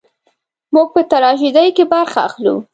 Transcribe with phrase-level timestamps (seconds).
[0.73, 2.55] موږ په تراژیدۍ کې برخه اخلو.